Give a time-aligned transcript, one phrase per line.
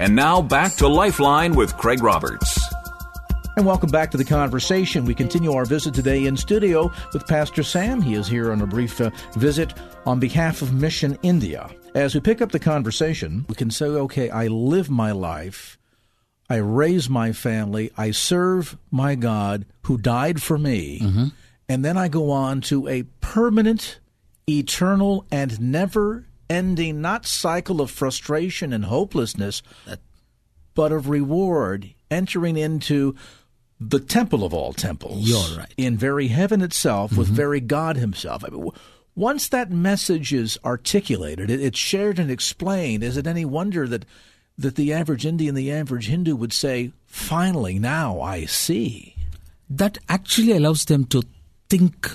[0.00, 2.58] And now back to Lifeline with Craig Roberts.
[3.58, 5.04] And welcome back to the conversation.
[5.04, 8.00] We continue our visit today in studio with Pastor Sam.
[8.00, 9.74] He is here on a brief uh, visit
[10.06, 11.68] on behalf of Mission India.
[11.94, 15.76] As we pick up the conversation, we can say, okay, I live my life,
[16.48, 21.26] I raise my family, I serve my God who died for me, mm-hmm.
[21.68, 24.00] and then I go on to a permanent,
[24.48, 29.62] eternal, and never ending not cycle of frustration and hopelessness,
[30.74, 33.14] but of reward, entering into
[33.78, 35.26] the temple of all temples.
[35.26, 35.72] You're right.
[35.78, 37.20] In very heaven itself, mm-hmm.
[37.20, 38.44] with very God Himself.
[38.44, 38.68] I mean,
[39.14, 44.04] once that message is articulated, it, it's shared and explained, is it any wonder that
[44.58, 49.14] that the average Indian, the average Hindu would say, "Finally, now I see."
[49.70, 51.22] That actually allows them to
[51.70, 52.10] think,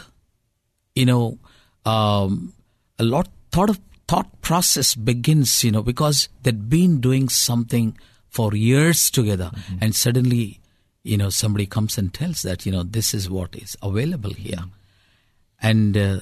[0.94, 1.40] you know,
[1.86, 2.54] um,
[3.00, 7.98] a lot thought of thought process begins, you know, because they'd been doing something
[8.30, 9.78] for years together, mm-hmm.
[9.82, 10.60] and suddenly,
[11.04, 14.58] you know, somebody comes and tells that, you know, this is what is available here,
[14.58, 15.68] mm-hmm.
[15.68, 16.20] and uh,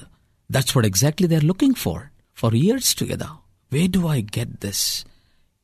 [0.48, 3.30] that's what exactly they're looking for for years together.
[3.70, 5.04] Where do I get this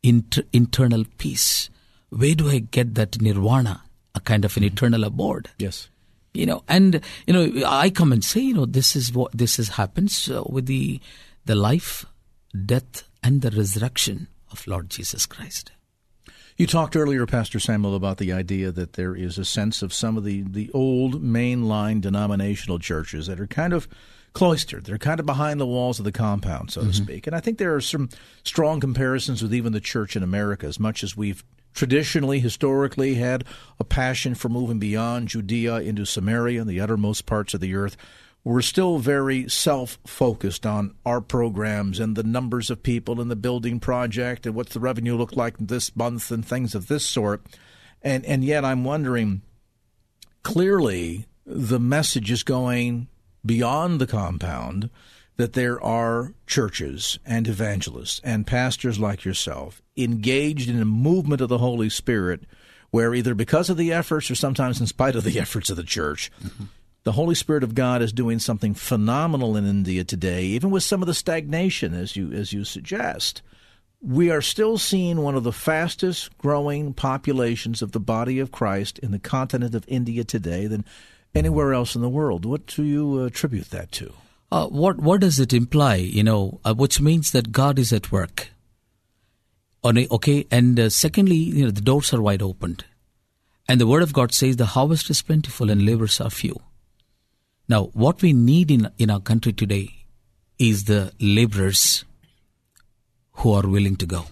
[0.02, 1.70] inter- internal peace?
[2.08, 4.72] Where do I get that nirvana, a kind of an mm-hmm.
[4.74, 5.50] eternal abode?
[5.58, 5.88] Yes
[6.32, 9.58] you know and you know i come and say you know this is what this
[9.58, 11.00] is happens uh, with the
[11.44, 12.06] the life
[12.54, 15.72] death, and the resurrection of Lord Jesus Christ.
[16.56, 20.18] You talked earlier, Pastor Samuel, about the idea that there is a sense of some
[20.18, 23.88] of the, the old mainline denominational churches that are kind of
[24.32, 24.84] cloistered.
[24.84, 26.90] They're kind of behind the walls of the compound, so mm-hmm.
[26.90, 27.26] to speak.
[27.26, 28.10] And I think there are some
[28.44, 31.42] strong comparisons with even the church in America, as much as we've
[31.72, 33.44] traditionally, historically, had
[33.78, 37.96] a passion for moving beyond Judea into Samaria and the uttermost parts of the earth
[38.44, 43.36] we're still very self focused on our programs and the numbers of people in the
[43.36, 47.42] building project and what's the revenue look like this month and things of this sort.
[48.02, 49.42] And and yet I'm wondering
[50.42, 53.08] clearly the message is going
[53.44, 54.88] beyond the compound
[55.36, 61.48] that there are churches and evangelists and pastors like yourself engaged in a movement of
[61.48, 62.44] the Holy Spirit
[62.90, 65.82] where either because of the efforts or sometimes in spite of the efforts of the
[65.82, 66.64] church, mm-hmm
[67.02, 71.02] the Holy Spirit of God is doing something phenomenal in India today, even with some
[71.02, 73.42] of the stagnation, as you as you suggest.
[74.02, 78.98] We are still seeing one of the fastest growing populations of the body of Christ
[78.98, 80.86] in the continent of India today than
[81.34, 82.44] anywhere else in the world.
[82.46, 84.12] What do you attribute that to?
[84.52, 85.96] Uh, what what does it imply?
[85.96, 88.48] You know, uh, which means that God is at work.
[89.82, 92.84] Okay, and uh, secondly, you know, the doors are wide opened,
[93.66, 96.60] and the Word of God says the harvest is plentiful and labors are few.
[97.70, 99.94] Now, what we need in, in our country today
[100.58, 102.04] is the laborers
[103.34, 104.24] who are willing to go.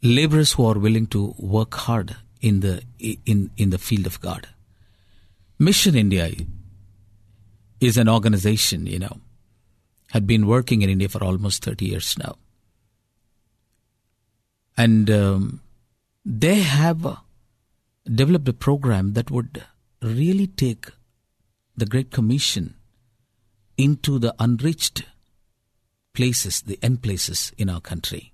[0.00, 4.46] Laborers who are willing to work hard in the in, in the field of God.
[5.58, 6.30] Mission India
[7.80, 9.18] is an organization, you know,
[10.12, 12.36] had been working in India for almost 30 years now.
[14.76, 15.62] And um,
[16.24, 17.16] they have
[18.04, 19.64] developed a program that would
[20.00, 20.86] really take
[21.76, 22.74] the Great Commission
[23.76, 25.04] into the unreached
[26.14, 28.32] places, the end places in our country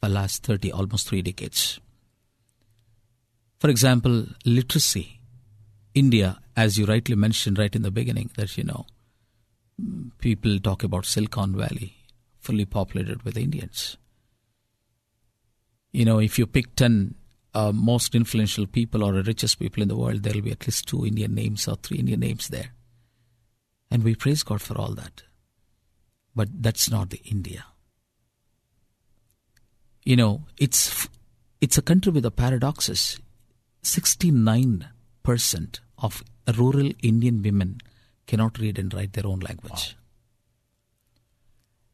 [0.00, 1.78] for the last 30, almost three decades.
[3.60, 5.20] For example, literacy.
[5.94, 8.86] India, as you rightly mentioned right in the beginning, that you know,
[10.18, 11.94] people talk about Silicon Valley,
[12.40, 13.96] fully populated with Indians.
[15.92, 17.14] You know, if you pick 10
[17.54, 20.66] uh, most influential people or the richest people in the world, there will be at
[20.66, 22.70] least two Indian names or three Indian names there.
[23.90, 25.22] And we praise God for all that.
[26.34, 27.66] But that's not the India.
[30.02, 31.08] You know, it's
[31.60, 33.20] it's a country with a paradoxes.
[33.84, 36.24] 69% of
[36.56, 37.80] rural Indian women
[38.26, 39.70] cannot read and write their own language.
[39.70, 39.98] Wow.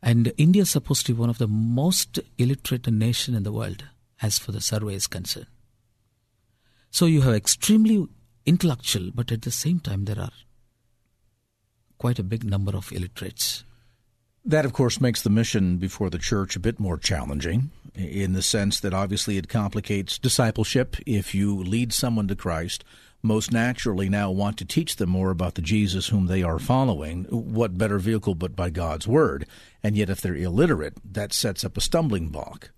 [0.03, 3.85] And India is supposed to be one of the most illiterate nation in the world
[4.23, 5.47] as for the survey is concerned.
[6.91, 8.07] So you have extremely
[8.47, 10.33] intellectual, but at the same time there are
[11.99, 13.65] quite a big number of illiterates.
[14.45, 18.43] That, of course, makes the mission before the church a bit more challenging in the
[18.43, 20.97] sense that obviously it complicates discipleship.
[21.07, 22.85] If you lead someone to Christ,
[23.21, 27.25] most naturally now want to teach them more about the Jesus whom they are following.
[27.25, 29.47] What better vehicle but by God's Word?
[29.83, 32.71] And yet, if they're illiterate, that sets up a stumbling block.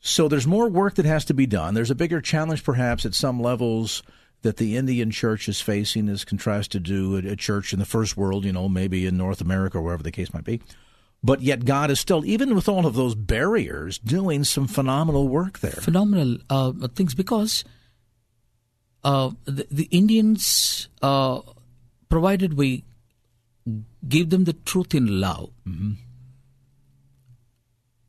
[0.00, 1.74] So there's more work that has to be done.
[1.74, 4.02] There's a bigger challenge, perhaps, at some levels
[4.42, 8.44] that the Indian church is facing as contrasted to a, church in the first world,
[8.44, 10.60] you know, maybe in North America or wherever the case might be.
[11.24, 15.58] But yet, God is still, even with all of those barriers, doing some phenomenal work
[15.58, 15.72] there.
[15.72, 17.64] Phenomenal uh, things because
[19.02, 21.40] uh, the, the, Indians, uh,
[22.08, 22.84] provided we
[24.06, 25.92] give them the truth in love, mm-hmm.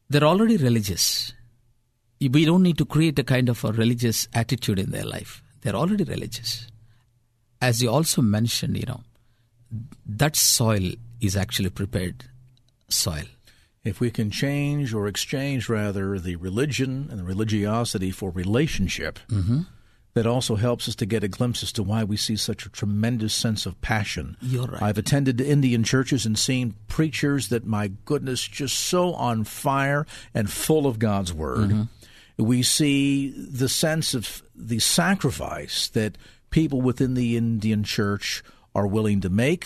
[0.10, 1.34] they're already religious.
[2.20, 5.44] We don't need to create a kind of a religious attitude in their life.
[5.62, 6.68] They're already religious.
[7.62, 9.02] As you also mentioned, you know,
[10.06, 12.26] that soil is actually prepared
[12.90, 13.26] soil.
[13.84, 19.62] If we can change or exchange, rather, the religion and the religiosity for relationship, mm-hmm.
[20.14, 22.70] that also helps us to get a glimpse as to why we see such a
[22.70, 24.36] tremendous sense of passion.
[24.42, 24.82] You're right.
[24.82, 30.52] I've attended Indian churches and seen preachers that, my goodness, just so on fire and
[30.52, 31.70] full of God's word.
[31.70, 31.84] Mm-hmm.
[32.38, 36.18] We see the sense of the sacrifice that
[36.50, 38.44] people within the Indian church
[38.76, 39.66] are willing to make,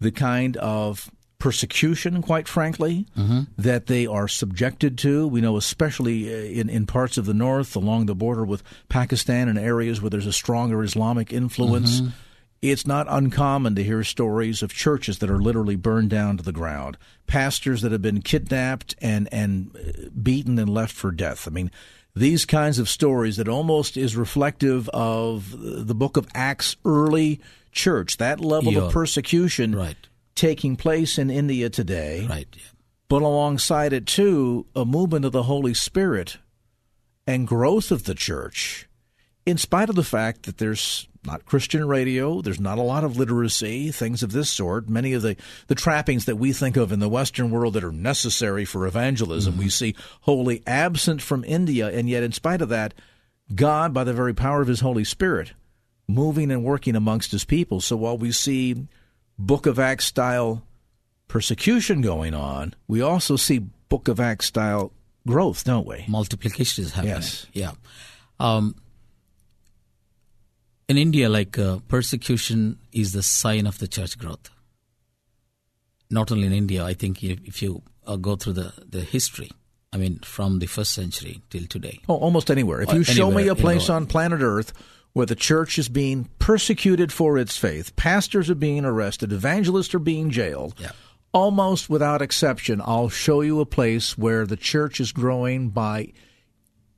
[0.00, 3.42] the kind of persecution, quite frankly, mm-hmm.
[3.58, 5.28] that they are subjected to.
[5.28, 9.48] We know, especially uh, in, in parts of the north, along the border with Pakistan
[9.48, 12.00] and areas where there's a stronger Islamic influence.
[12.00, 12.10] Mm-hmm.
[12.70, 16.52] It's not uncommon to hear stories of churches that are literally burned down to the
[16.52, 16.96] ground,
[17.26, 21.46] pastors that have been kidnapped and, and uh, beaten and left for death.
[21.46, 21.70] I mean,
[22.16, 27.40] these kinds of stories that almost is reflective of the book of Acts early
[27.72, 28.82] church, that level yeah.
[28.82, 29.74] of persecution.
[29.74, 29.96] Right
[30.34, 32.26] taking place in India today.
[32.28, 32.48] Right.
[32.52, 32.62] Yeah.
[33.08, 36.38] But alongside it, too, a movement of the Holy Spirit
[37.26, 38.88] and growth of the church,
[39.46, 43.16] in spite of the fact that there's not Christian radio, there's not a lot of
[43.16, 44.88] literacy, things of this sort.
[44.88, 45.36] Many of the,
[45.66, 49.54] the trappings that we think of in the Western world that are necessary for evangelism,
[49.54, 49.62] mm-hmm.
[49.62, 51.88] we see wholly absent from India.
[51.88, 52.94] And yet, in spite of that,
[53.54, 55.52] God, by the very power of His Holy Spirit,
[56.08, 57.80] moving and working amongst His people.
[57.80, 58.86] So while we see
[59.38, 60.62] Book of Acts style
[61.28, 64.92] persecution going on, we also see Book of Acts style
[65.26, 66.04] growth, don't we?
[66.08, 67.14] Multiplication is happening.
[67.14, 67.46] Yes.
[67.52, 67.72] Yeah.
[68.40, 68.76] Um,
[70.88, 74.50] in India, like uh, persecution is the sign of the church growth.
[76.10, 79.50] Not only in India, I think if, if you uh, go through the, the history,
[79.92, 82.00] I mean, from the first century till today.
[82.08, 82.82] Oh, almost anywhere.
[82.82, 84.72] If you uh, show me a place on planet Earth
[85.12, 90.00] where the church is being persecuted for its faith, pastors are being arrested, evangelists are
[90.00, 90.74] being jailed.
[90.78, 90.90] Yeah.
[91.32, 96.12] Almost without exception, I'll show you a place where the church is growing by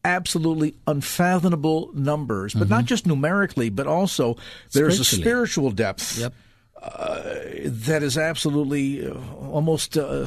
[0.06, 2.70] absolutely unfathomable numbers, but mm-hmm.
[2.70, 4.36] not just numerically, but also
[4.72, 6.32] there's a spiritual depth yep.
[6.80, 9.14] uh, that is absolutely uh,
[9.50, 10.26] almost uh,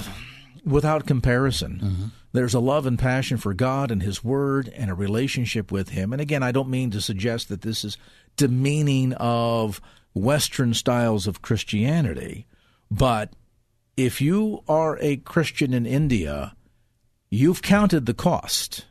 [0.65, 1.79] without comparison.
[1.81, 2.05] Mm-hmm.
[2.33, 6.11] There's a love and passion for God and His Word and a relationship with Him.
[6.11, 7.97] And again, I don't mean to suggest that this is
[8.35, 9.81] demeaning of
[10.13, 12.45] Western styles of Christianity,
[12.91, 13.31] but
[13.95, 16.55] if you are a Christian in India,
[17.29, 18.85] you've counted the cost.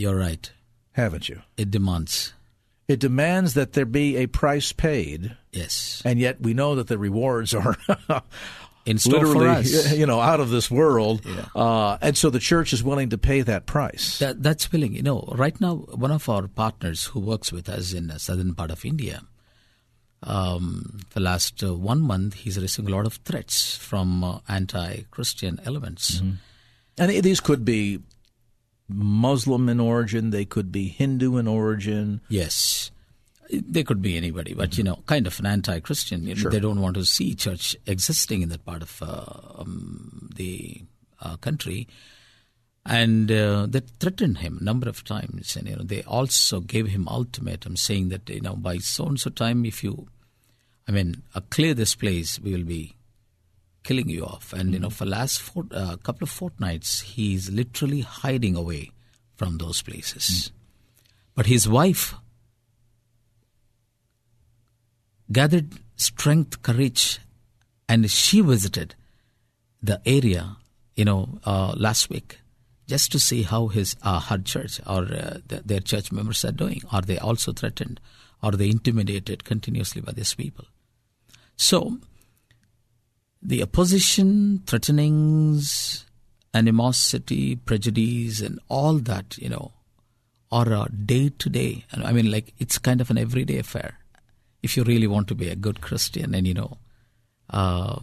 [0.00, 0.50] You're right.
[0.92, 1.42] Haven't you?
[1.58, 2.32] It demands.
[2.88, 5.36] It demands that there be a price paid.
[5.52, 6.00] Yes.
[6.06, 7.76] And yet we know that the rewards are
[8.86, 9.92] in store literally, for us.
[9.98, 11.20] you know, out of this world.
[11.26, 11.44] Yeah.
[11.54, 14.18] Uh, and so the church is willing to pay that price.
[14.20, 14.94] That, that's willing.
[14.94, 18.54] You know, right now, one of our partners who works with us in the southern
[18.54, 19.20] part of India,
[20.22, 25.60] um, the last uh, one month, he's receiving a lot of threats from uh, anti-Christian
[25.66, 26.22] elements.
[26.22, 26.36] Mm-hmm.
[26.96, 28.00] And these could be
[28.92, 30.30] Muslim in origin.
[30.30, 32.20] They could be Hindu in origin.
[32.28, 32.90] Yes
[33.50, 36.32] they could be anybody, but you know, kind of an anti-Christian.
[36.34, 36.50] Sure.
[36.50, 40.82] They don't want to see church existing in that part of uh, um, the
[41.20, 41.88] uh, country,
[42.86, 45.56] and uh, they threatened him a number of times.
[45.56, 49.20] And you know, they also gave him ultimatum, saying that you know, by so and
[49.20, 50.08] so time, if you,
[50.86, 52.94] I mean, uh, clear this place, we will be
[53.82, 54.52] killing you off.
[54.52, 54.72] And mm-hmm.
[54.74, 58.92] you know, for last four, uh, couple of fortnights, he's literally hiding away
[59.36, 60.24] from those places.
[60.24, 60.56] Mm-hmm.
[61.34, 62.14] But his wife
[65.32, 67.18] gathered strength, courage,
[67.88, 68.94] and she visited
[69.82, 70.56] the area,
[70.96, 72.38] you know, uh, last week
[72.90, 76.52] just to see how his uh, her church or uh, the, their church members are
[76.52, 76.82] doing.
[76.90, 78.00] Are they also threatened?
[78.42, 80.64] Are they intimidated continuously by these people?
[81.56, 81.98] So
[83.42, 86.04] the opposition, threatenings,
[86.52, 89.72] animosity, prejudice, and all that, you know,
[90.52, 91.84] are a day to day.
[91.92, 93.98] I mean, like, it's kind of an everyday affair
[94.62, 96.78] if you really want to be a good Christian and, you know,
[97.48, 98.00] uh,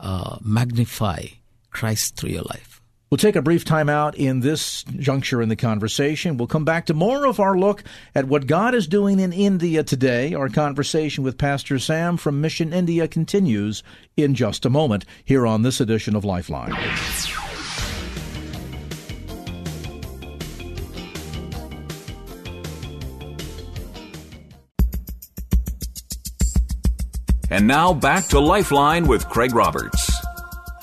[0.00, 1.26] uh, magnify
[1.70, 2.77] Christ through your life.
[3.10, 6.36] We'll take a brief time out in this juncture in the conversation.
[6.36, 7.82] We'll come back to more of our look
[8.14, 10.34] at what God is doing in India today.
[10.34, 13.82] Our conversation with Pastor Sam from Mission India continues
[14.18, 16.74] in just a moment here on this edition of Lifeline.
[27.50, 30.07] And now back to Lifeline with Craig Roberts.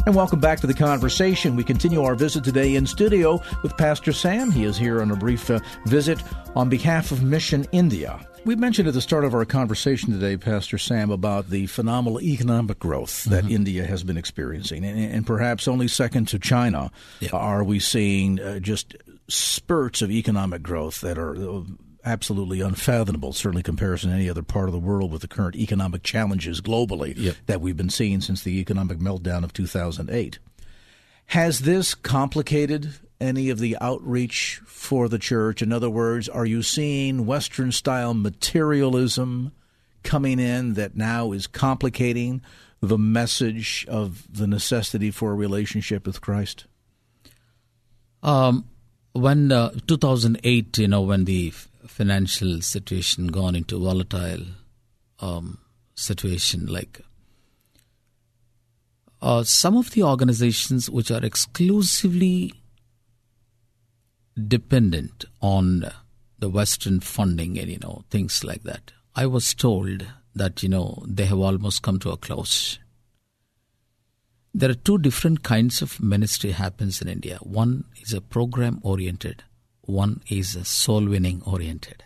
[0.06, 1.56] And welcome back to the conversation.
[1.56, 4.52] We continue our visit today in studio with Pastor Sam.
[4.52, 6.22] He is here on a brief uh, visit
[6.56, 8.20] on behalf of Mission India.
[8.46, 12.78] We mentioned at the start of our conversation today, Pastor Sam, about the phenomenal economic
[12.78, 13.56] growth that mm-hmm.
[13.56, 14.86] India has been experiencing.
[14.86, 17.32] And, and, perhaps only second to China yeah.
[17.34, 18.96] are we seeing uh, just
[19.28, 21.62] spurts of economic growth that are uh,
[22.06, 26.04] absolutely unfathomable, certainly comparison to any other part of the world with the current economic
[26.04, 27.36] challenges globally yep.
[27.48, 30.40] that we've been seeing since the economic meltdown of 2008.
[31.28, 35.62] Has this complicated any of the outreach for the church?
[35.62, 39.52] In other words, are you seeing Western style materialism
[40.04, 42.42] coming in that now is complicating
[42.82, 46.66] the message of the necessity for a relationship with Christ?
[48.22, 48.66] Um,
[49.14, 51.54] when uh, 2008, you know, when the
[51.88, 54.46] financial situation gone into volatile
[55.20, 55.60] um,
[55.96, 57.02] situation like
[59.22, 62.54] uh, some of the organizations which are exclusively
[64.48, 65.92] dependent on
[66.38, 68.92] the western funding and you know things like that.
[69.16, 72.78] I was told that you know they have almost come to a close.
[74.54, 77.38] There are two different kinds of ministry happens in india.
[77.42, 79.44] One is a program oriented
[79.86, 82.04] one is soul winning oriented.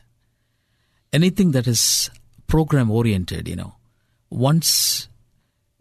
[1.12, 2.10] Anything that is
[2.48, 3.76] program oriented, you know,
[4.30, 5.08] once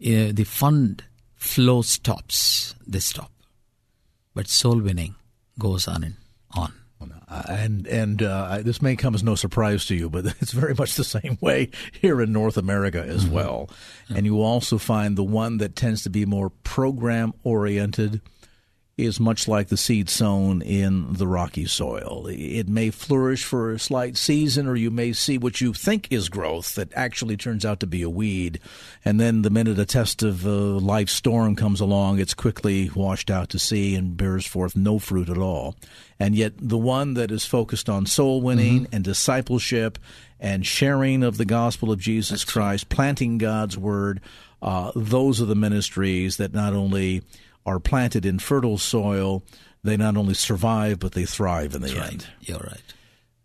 [0.01, 1.03] uh, the fund
[1.35, 3.31] flow stops, they stop.
[4.33, 5.15] But soul winning
[5.57, 6.15] goes on and
[6.51, 6.73] on.
[7.47, 10.95] And and uh, this may come as no surprise to you, but it's very much
[10.95, 11.69] the same way
[12.01, 13.35] here in North America as mm-hmm.
[13.35, 13.69] well.
[14.09, 18.21] And you also find the one that tends to be more program oriented
[18.99, 22.27] is much like the seed sown in the rocky soil.
[22.29, 26.29] It may flourish for a slight season, or you may see what you think is
[26.29, 28.59] growth that actually turns out to be a weed.
[29.05, 33.31] And then the minute a test of a life storm comes along, it's quickly washed
[33.31, 35.75] out to sea and bears forth no fruit at all.
[36.19, 38.95] And yet, the one that is focused on soul winning mm-hmm.
[38.95, 39.97] and discipleship
[40.39, 42.95] and sharing of the gospel of Jesus That's Christ, true.
[42.95, 44.21] planting God's word,
[44.61, 47.23] uh, those are the ministries that not only
[47.65, 49.43] are planted in fertile soil,
[49.83, 52.23] they not only survive but they thrive in the That's end.
[52.23, 52.49] Right.
[52.49, 52.93] You're right.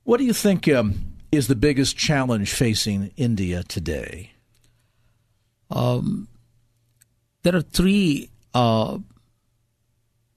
[0.05, 4.33] What do you think um, is the biggest challenge facing India today?
[5.71, 6.29] Um,
[7.43, 8.99] there are three uh,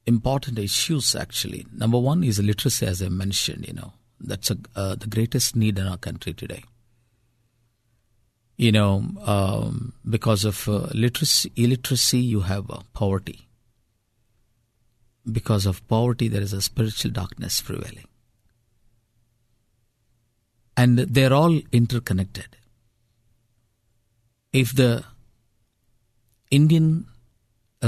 [0.05, 1.65] important issues actually.
[1.73, 3.67] Number one is literacy, as I mentioned.
[3.67, 6.63] You know, that's a, uh, the greatest need in our country today.
[8.55, 13.46] You know, um, because of uh, literacy, illiteracy, you have uh, poverty
[15.31, 18.07] because of poverty, there is a spiritual darkness prevailing.
[20.75, 22.55] And they're all interconnected.
[24.53, 25.03] If the
[26.51, 27.07] Indian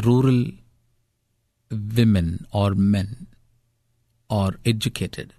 [0.04, 0.46] rural
[1.72, 3.28] women or men
[4.30, 5.34] are educated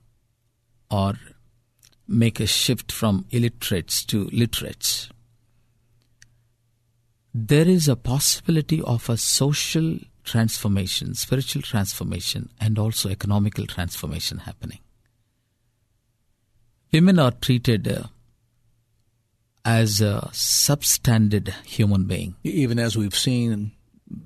[0.91, 1.15] or
[2.07, 5.11] make a shift from illiterates to literates,
[7.33, 9.99] there is a possibility of a social
[10.31, 14.79] transformation, spiritual transformation, and also economical transformation happening.
[16.93, 18.05] Women are treated uh,
[19.65, 22.37] as a substandard human being.
[22.45, 23.73] Even as we've seen,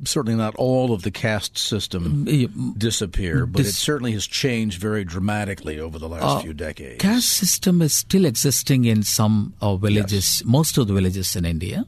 [0.04, 4.80] certainly not all of the caste system mm, disappear, but Dis- it certainly has changed
[4.80, 7.00] very dramatically over the last uh, few decades.
[7.00, 10.44] Caste system is still existing in some uh, villages, yes.
[10.44, 11.86] most of the villages in India.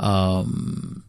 [0.00, 1.04] Um,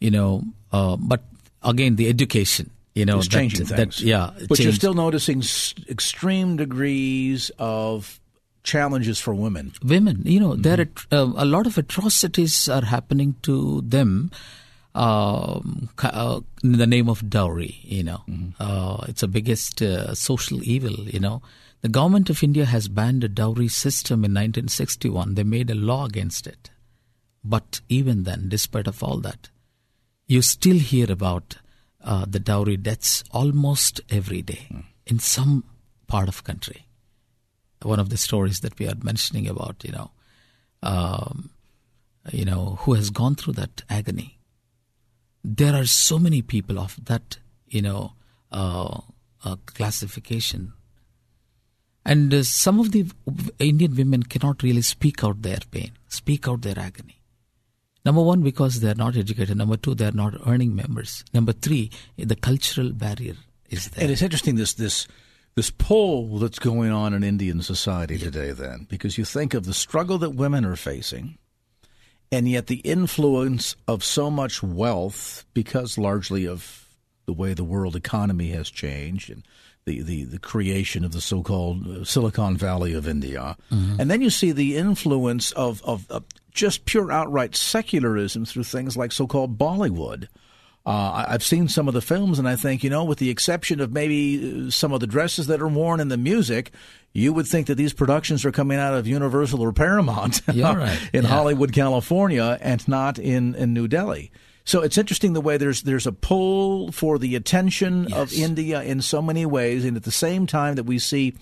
[0.00, 0.42] you know,
[0.72, 1.22] uh, but
[1.66, 3.98] again the education you know it's changing that, things.
[3.98, 5.42] That, yeah, but you're still noticing
[5.88, 8.18] extreme degrees of
[8.64, 9.72] challenges for women.
[9.84, 10.62] Women, you know, mm-hmm.
[10.62, 14.30] there are uh, a lot of atrocities are happening to them.
[14.94, 18.52] Um, uh, in the name of dowry, you know, mm-hmm.
[18.58, 20.94] uh, it's the biggest uh, social evil.
[21.00, 21.42] You know,
[21.82, 25.34] the government of India has banned a dowry system in 1961.
[25.34, 26.70] They made a law against it,
[27.44, 29.50] but even then, despite of all that,
[30.26, 31.58] you still hear about
[32.04, 34.84] uh, the dowry deaths almost every day mm.
[35.06, 35.64] in some
[36.06, 36.86] part of country.
[37.82, 40.10] One of the stories that we are mentioning about, you know,
[40.82, 41.50] um,
[42.32, 44.38] you know, who has gone through that agony.
[45.44, 48.14] There are so many people of that, you know,
[48.50, 49.00] uh,
[49.44, 50.72] uh, classification.
[52.04, 53.10] And uh, some of the
[53.58, 57.20] Indian women cannot really speak out their pain, speak out their agony.
[58.06, 59.58] Number one, because they are not educated.
[59.58, 61.24] Number two, they are not earning members.
[61.34, 63.34] Number three, the cultural barrier
[63.68, 64.04] is there.
[64.04, 65.08] And it's interesting this this
[65.56, 68.26] this pull that's going on in Indian society yeah.
[68.26, 68.52] today.
[68.52, 71.36] Then, because you think of the struggle that women are facing,
[72.30, 76.88] and yet the influence of so much wealth, because largely of
[77.26, 79.42] the way the world economy has changed and
[79.84, 83.56] the, the, the creation of the so-called uh, Silicon Valley of India.
[83.72, 84.00] Mm-hmm.
[84.00, 86.24] And then you see the influence of, of, of,
[86.56, 90.26] just pure outright secularism through things like so-called Bollywood.
[90.84, 93.80] Uh, I've seen some of the films, and I think, you know, with the exception
[93.80, 96.70] of maybe uh, some of the dresses that are worn and the music,
[97.12, 101.10] you would think that these productions are coming out of Universal or Paramount right.
[101.12, 101.28] in yeah.
[101.28, 104.30] Hollywood, California, and not in, in New Delhi.
[104.64, 108.18] So it's interesting the way there's there's a pull for the attention yes.
[108.18, 111.34] of India in so many ways, and at the same time that we see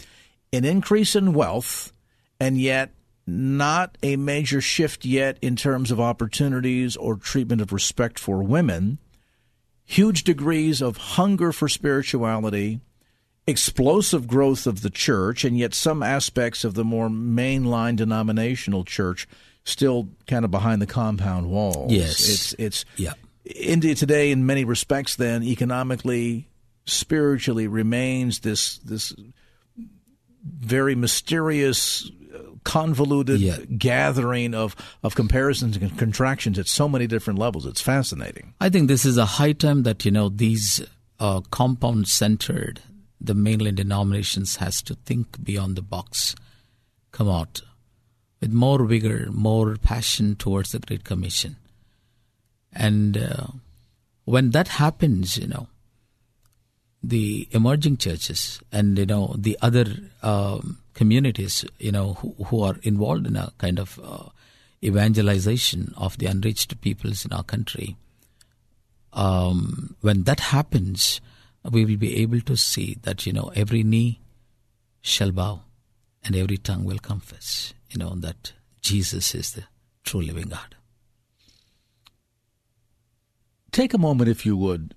[0.52, 1.90] an increase in wealth,
[2.38, 2.92] and yet
[3.26, 8.98] not a major shift yet in terms of opportunities or treatment of respect for women.
[9.84, 12.80] Huge degrees of hunger for spirituality,
[13.46, 19.28] explosive growth of the church, and yet some aspects of the more mainline denominational church
[19.64, 21.92] still kind of behind the compound walls.
[21.92, 23.14] Yes, it's it's yeah.
[23.44, 26.48] India today, in many respects, then economically,
[26.86, 29.14] spiritually, remains this this
[30.44, 32.10] very mysterious,
[32.64, 33.58] convoluted yeah.
[33.78, 37.66] gathering of of comparisons and contractions at so many different levels.
[37.66, 38.54] It's fascinating.
[38.60, 40.84] I think this is a high time that you know these
[41.20, 42.80] uh, compound centered
[43.20, 46.34] the mainland denominations has to think beyond the box,
[47.10, 47.62] come out
[48.40, 51.56] with more vigor, more passion towards the Great Commission.
[52.72, 53.46] And uh,
[54.24, 55.68] when that happens, you know,
[57.02, 59.84] the emerging churches and you know the other
[60.22, 64.28] um, communities, you know, who, who, are involved in a kind of uh,
[64.82, 67.96] evangelization of the unreached peoples in our country.
[69.12, 71.20] Um, when that happens,
[71.68, 74.20] we will be able to see that you know every knee
[75.02, 75.62] shall bow
[76.22, 78.52] and every tongue will confess you know, that
[78.82, 79.64] Jesus is the
[80.04, 80.74] true living God.
[83.70, 84.94] Take a moment, if you would,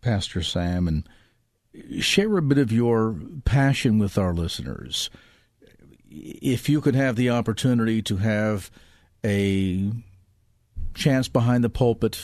[0.00, 1.08] Pastor Sam, and
[2.00, 5.10] share a bit of your passion with our listeners.
[6.16, 8.70] If you could have the opportunity to have
[9.24, 9.90] a
[10.94, 12.20] chance behind the pulpit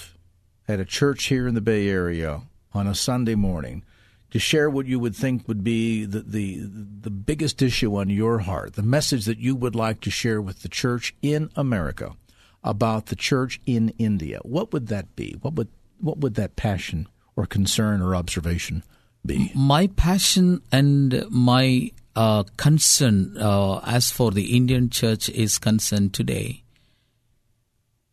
[0.69, 3.85] at a church here in the Bay Area on a Sunday morning
[4.31, 8.41] to share what you would think would be the, the the biggest issue on your
[8.41, 12.15] heart, the message that you would like to share with the church in America
[12.63, 14.39] about the church in India.
[14.43, 15.37] What would that be?
[15.41, 18.85] What would what would that passion or concern or observation
[19.27, 19.51] be?
[19.55, 26.63] My passion and my uh, concern, uh, as for the Indian church is concerned today,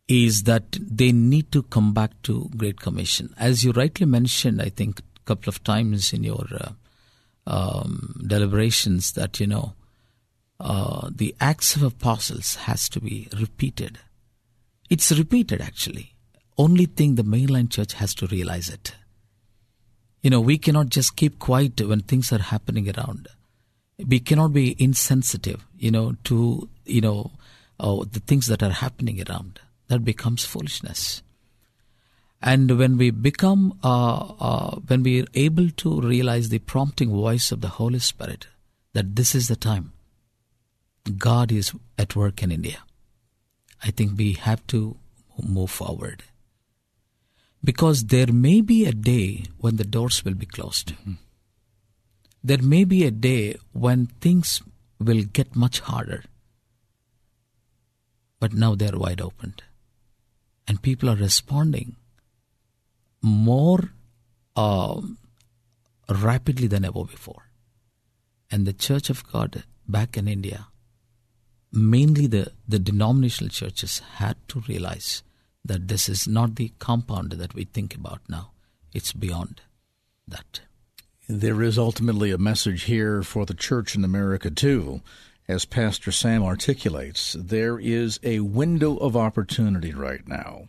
[0.08, 3.34] is that they need to come back to Great Commission.
[3.36, 6.72] As you rightly mentioned, I think a couple of times in your uh,
[7.46, 9.74] um, deliberations that you know
[10.60, 13.98] uh, the acts of apostles has to be repeated.
[14.88, 16.14] It's repeated actually.
[16.56, 18.94] Only thing the mainline church has to realize it.
[20.22, 23.28] You know, we cannot just keep quiet when things are happening around.
[24.06, 27.32] We cannot be insensitive, you know, to you know
[27.80, 29.60] uh, the things that are happening around.
[29.88, 31.22] That becomes foolishness.
[32.40, 37.50] And when we become, uh, uh, when we are able to realize the prompting voice
[37.50, 38.46] of the Holy Spirit,
[38.92, 39.92] that this is the time
[41.16, 42.78] God is at work in India,
[43.82, 44.96] I think we have to
[45.42, 46.24] move forward.
[47.64, 50.92] Because there may be a day when the doors will be closed.
[50.92, 51.12] Mm-hmm.
[52.42, 54.62] There may be a day when things
[54.98, 56.24] will get much harder.
[58.40, 59.54] But now they are wide open.
[60.66, 61.96] And people are responding
[63.22, 63.92] more
[64.54, 65.00] uh,
[66.08, 67.50] rapidly than ever before.
[68.50, 70.68] And the Church of God back in India,
[71.72, 75.22] mainly the, the denominational churches, had to realize
[75.64, 78.52] that this is not the compound that we think about now,
[78.92, 79.60] it's beyond
[80.26, 80.60] that.
[81.30, 85.02] There is ultimately a message here for the church in America, too.
[85.46, 90.68] As Pastor Sam articulates, there is a window of opportunity right now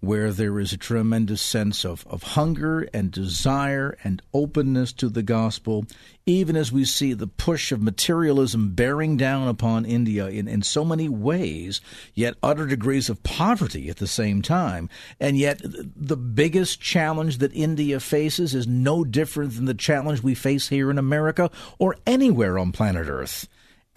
[0.00, 5.22] where there is a tremendous sense of, of hunger and desire and openness to the
[5.22, 5.84] gospel,
[6.24, 10.84] even as we see the push of materialism bearing down upon India in, in so
[10.84, 11.80] many ways,
[12.14, 14.88] yet utter degrees of poverty at the same time.
[15.18, 20.34] And yet, the biggest challenge that India faces is no different than the challenge we
[20.34, 23.48] face here in America or anywhere on planet Earth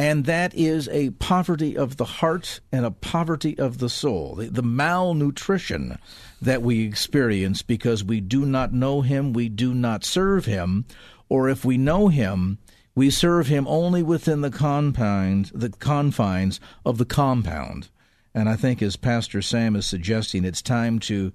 [0.01, 4.47] and that is a poverty of the heart and a poverty of the soul, the,
[4.47, 5.99] the, malnutrition
[6.41, 10.85] that we experience because we do not know Him, we do not serve Him,
[11.29, 12.57] or if we know Him,
[12.95, 17.89] we serve Him only within the confines, the confines of the compound.
[18.33, 21.31] And I think, as Pastor Sam is suggesting, it's time to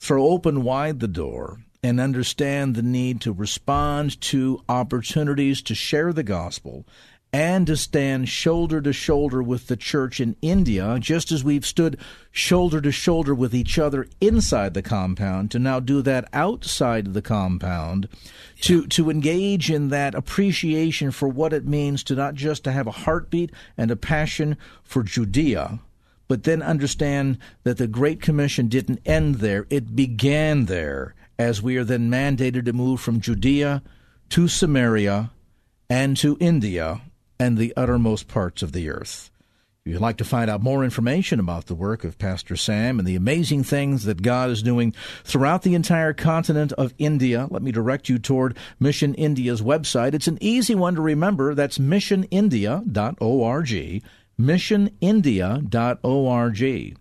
[0.00, 6.14] throw open wide the door and understand the need to respond to opportunities to share
[6.14, 6.86] the gospel
[7.32, 11.98] and to stand shoulder to shoulder with the church in India, just as we've stood
[12.30, 17.20] shoulder to shoulder with each other inside the compound, to now do that outside the
[17.20, 18.08] compound,
[18.60, 22.86] to, to engage in that appreciation for what it means to not just to have
[22.86, 25.80] a heartbeat and a passion for Judea,
[26.28, 29.66] but then understand that the Great Commission didn't end there.
[29.68, 33.82] It began there as we are then mandated to move from Judea
[34.30, 35.30] to Samaria
[35.90, 37.02] and to India
[37.38, 39.30] and the uttermost parts of the earth.
[39.84, 43.08] If you'd like to find out more information about the work of Pastor Sam and
[43.08, 44.92] the amazing things that God is doing
[45.24, 50.12] throughout the entire continent of India, let me direct you toward Mission India's website.
[50.12, 51.54] It's an easy one to remember.
[51.54, 54.02] That's missionindia.org.
[54.38, 56.96] Missionindia.org.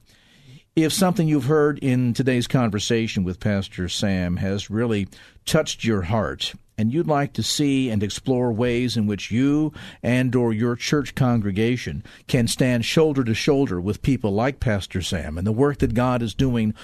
[0.77, 5.07] If something you've heard in today's conversation with Pastor Sam has really
[5.43, 10.35] touched your heart, and you'd like to see and explore ways in which you and
[10.35, 15.47] or your church congregation can stand shoulder to shoulder with people like Pastor Sam and
[15.47, 16.75] the work that God is doing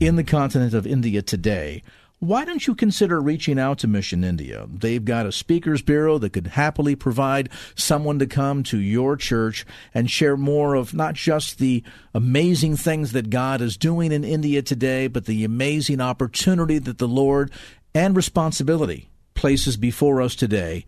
[0.00, 1.84] in the continent of India today,
[2.26, 4.66] why don't you consider reaching out to Mission India?
[4.68, 9.64] They've got a speakers bureau that could happily provide someone to come to your church
[9.94, 11.84] and share more of not just the
[12.14, 17.08] amazing things that God is doing in India today, but the amazing opportunity that the
[17.08, 17.50] Lord
[17.94, 20.84] and responsibility places before us today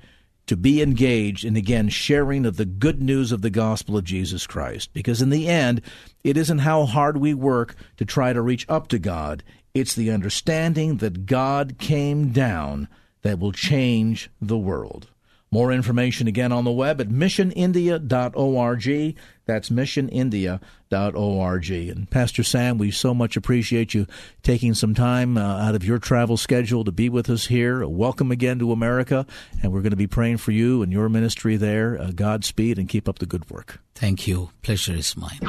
[0.49, 4.47] to be engaged in again sharing of the good news of the gospel of Jesus
[4.47, 4.91] Christ.
[4.95, 5.83] Because in the end,
[6.25, 9.45] it isn't how hard we work to try to reach up to God,
[9.79, 12.89] it's the understanding that God came down
[13.23, 15.09] that will change the world.
[15.51, 19.17] More information again on the web at missionindia.org.
[19.47, 21.71] That's missionindia.org.
[21.71, 24.07] And Pastor Sam, we so much appreciate you
[24.43, 27.89] taking some time uh, out of your travel schedule to be with us here.
[27.89, 29.27] Welcome again to America,
[29.63, 31.99] and we're going to be praying for you and your ministry there.
[31.99, 33.81] Uh, Godspeed and keep up the good work.
[33.95, 34.51] Thank you.
[34.63, 35.41] Pleasure is mine.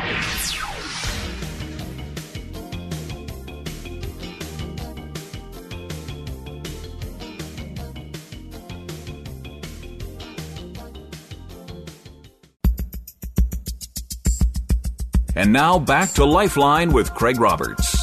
[15.40, 17.98] And now back to Lifeline with Craig Roberts.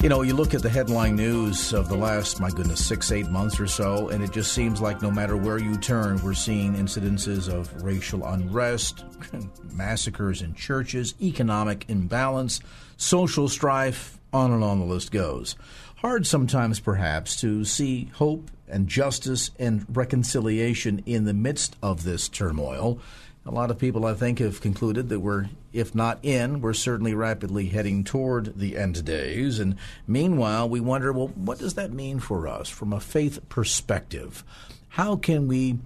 [0.00, 3.28] You know, you look at the headline news of the last, my goodness, six, eight
[3.28, 6.76] months or so, and it just seems like no matter where you turn, we're seeing
[6.76, 9.04] incidences of racial unrest,
[9.74, 12.60] massacres in churches, economic imbalance,
[12.96, 15.56] social strife, on and on the list goes.
[15.96, 22.30] Hard sometimes, perhaps, to see hope and justice and reconciliation in the midst of this
[22.30, 22.98] turmoil.
[23.44, 27.14] A lot of people, I think, have concluded that we're, if not in, we're certainly
[27.14, 29.58] rapidly heading toward the end days.
[29.58, 34.44] And meanwhile, we wonder, well, what does that mean for us from a faith perspective?
[34.88, 35.78] How can we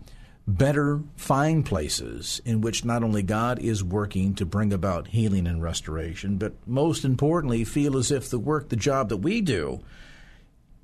[0.47, 5.63] better find places in which not only God is working to bring about healing and
[5.63, 9.81] restoration, but most importantly, feel as if the work, the job that we do,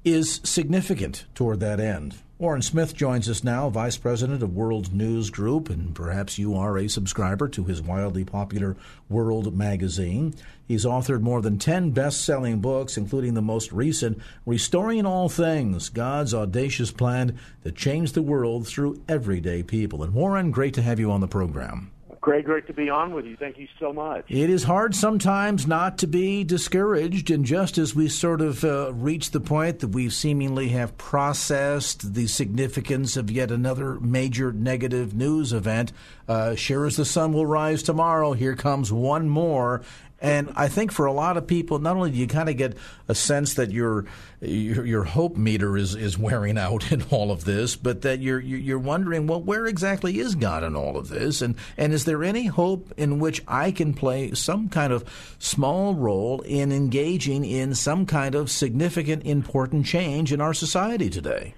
[0.05, 2.17] is significant toward that end?
[2.43, 6.77] Warren Smith joins us now, Vice President of World News Group, and perhaps you are
[6.77, 8.77] a subscriber to his wildly popular
[9.09, 10.35] World magazine.
[10.67, 15.89] He's authored more than 10 best selling books, including the most recent, Restoring All Things
[15.89, 20.03] God's Audacious Plan to Change the World Through Everyday People.
[20.03, 21.93] And Warren, great to have you on the program.
[22.23, 23.37] Great, great to be on with you.
[23.37, 24.27] Thank you so much.
[24.29, 28.93] It is hard sometimes not to be discouraged, and just as we sort of uh,
[28.93, 35.15] reach the point that we seemingly have processed the significance of yet another major negative
[35.15, 35.93] news event,
[36.29, 39.83] uh, sure as the sun will rise tomorrow, here comes one more
[40.23, 42.77] And I think for a lot of people, not only do you kind of get
[43.09, 44.07] a sense that your
[44.41, 48.39] your, your hope meter is, is wearing out in all of this, but that you're
[48.39, 52.23] you're wondering, well, where exactly is God in all of this, and and is there
[52.23, 55.05] any hope in which I can play some kind of
[55.41, 61.55] small role in engaging in some kind of significant, important change in our society today?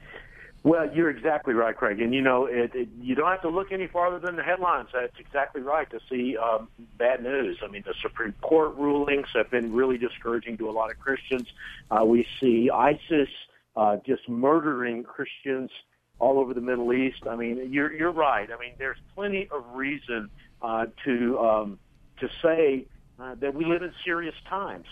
[0.64, 2.00] Well, you're exactly right, Craig.
[2.00, 4.88] And you know, it, it, you don't have to look any farther than the headlines.
[4.94, 7.58] That's exactly right to see um, bad news.
[7.62, 11.48] I mean, the Supreme Court rulings have been really discouraging to a lot of Christians.
[11.90, 13.28] Uh, we see ISIS
[13.76, 15.70] uh, just murdering Christians
[16.18, 17.26] all over the Middle East.
[17.28, 18.48] I mean, you're you're right.
[18.50, 20.30] I mean, there's plenty of reason
[20.62, 21.78] uh, to um,
[22.20, 22.86] to say
[23.20, 24.86] uh, that we live in serious times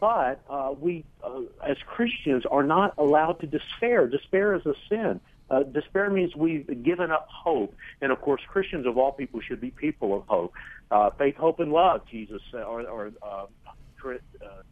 [0.00, 4.06] but uh, we, uh, as Christians, are not allowed to despair.
[4.06, 5.20] Despair is a sin.
[5.48, 9.60] Uh, despair means we've given up hope, and of course, Christians of all people should
[9.60, 10.52] be people of hope.
[10.90, 12.00] Uh, faith, hope, and love.
[12.10, 13.46] Jesus, or, or uh,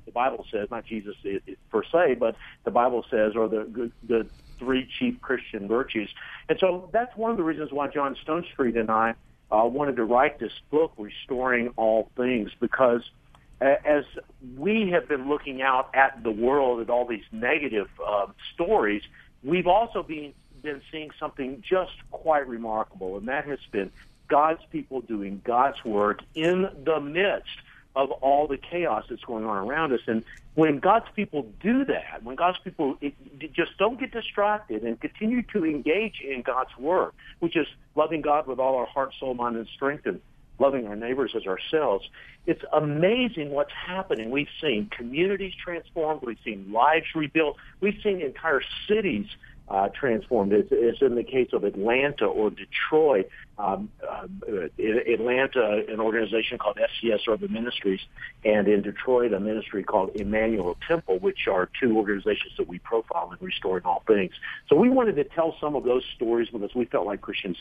[0.05, 1.17] the Bible says, not Jesus
[1.71, 4.27] per se, but the Bible says, or the the
[4.59, 6.09] three chief Christian virtues.
[6.49, 9.15] And so that's one of the reasons why John Stonestreet and I
[9.51, 13.03] uh, wanted to write this book, Restoring All Things, because
[13.61, 14.05] as
[14.57, 19.03] we have been looking out at the world at all these negative uh, stories,
[19.43, 23.93] we've also been been seeing something just quite remarkable, and that has been
[24.29, 27.59] God's people doing God's work in the midst
[27.95, 30.01] of all the chaos that's going on around us.
[30.07, 33.15] And when God's people do that, when God's people it,
[33.53, 38.47] just don't get distracted and continue to engage in God's work, which is loving God
[38.47, 40.21] with all our heart, soul, mind, and strength, and
[40.59, 42.09] loving our neighbors as ourselves.
[42.47, 44.31] It's amazing what's happening.
[44.31, 46.23] We've seen communities transformed.
[46.23, 47.57] We've seen lives rebuilt.
[47.81, 49.27] We've seen entire cities
[49.69, 50.53] uh, transformed.
[50.53, 54.27] As, as in the case of Atlanta or Detroit, um, uh,
[54.79, 58.01] Atlanta, an organization called FCS Urban Ministries,
[58.45, 63.33] and in Detroit, a ministry called Emmanuel Temple, which are two organizations that we profile
[63.33, 64.33] in Restoring All Things.
[64.69, 67.57] So we wanted to tell some of those stories because we felt like Christians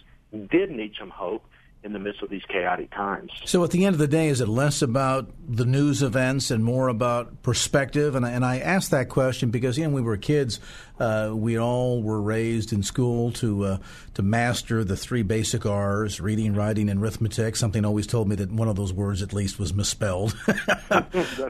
[0.52, 1.46] did need some hope
[1.84, 3.32] in the midst of these chaotic times.
[3.46, 6.64] So, at the end of the day, is it less about the news events and
[6.64, 8.16] more about perspective?
[8.16, 10.60] And I, and I asked that question because, you know, when we were kids,
[11.00, 13.78] uh, we all were raised in school to uh,
[14.14, 17.56] to master the three basic R's: reading, writing, and arithmetic.
[17.56, 20.36] Something always told me that one of those words, at least, was misspelled.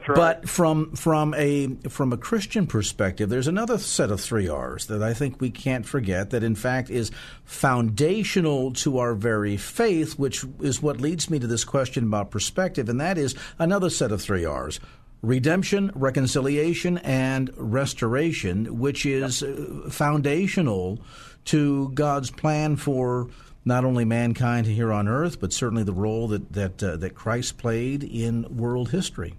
[0.06, 0.16] Right.
[0.16, 5.02] But from from a from a Christian perspective, there's another set of three R's that
[5.02, 6.30] I think we can't forget.
[6.30, 7.10] That, in fact, is
[7.44, 12.88] foundational to our very faith which is what leads me to this question about perspective,
[12.88, 14.80] and that is another set of three R's
[15.24, 21.00] redemption, reconciliation, and restoration, which is uh, foundational
[21.46, 23.28] to God's plan for
[23.64, 27.58] not only mankind here on earth, but certainly the role that that uh, that Christ
[27.58, 29.34] played in world history.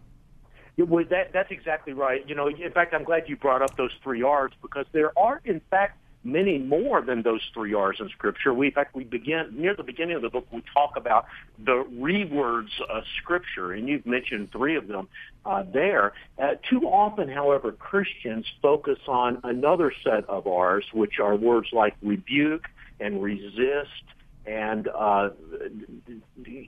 [0.78, 2.28] well, that, that's exactly right.
[2.28, 5.41] You know, in fact, I'm glad you brought up those three R's because there are,
[5.45, 8.54] in fact, many more than those three R's in Scripture.
[8.54, 10.48] We, in fact, we begin near the beginning of the book.
[10.52, 11.28] We talk about
[11.63, 15.08] the rewords of Scripture, and you've mentioned three of them
[15.45, 16.13] uh, there.
[16.41, 21.95] Uh, too often, however, Christians focus on another set of R's, which are words like
[22.01, 22.65] rebuke
[22.99, 24.03] and resist
[24.45, 25.29] and uh,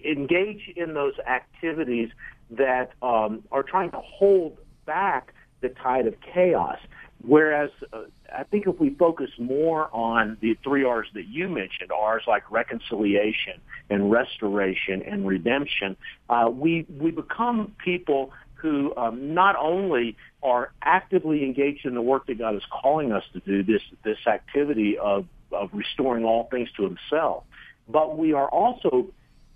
[0.06, 2.10] engage in those activities
[2.50, 6.80] that um, are trying to hold back the tide of chaos.
[7.26, 8.04] Whereas uh,
[8.36, 12.50] I think if we focus more on the three R's that you mentioned, R's like
[12.52, 13.54] reconciliation
[13.90, 15.98] and restoration and redemption,
[16.30, 22.28] uh, we we become people who um, not only are actively engaged in the work
[22.28, 26.70] that God is calling us to do, this this activity of of restoring all things
[26.78, 27.44] to Himself,
[27.88, 29.08] but we are also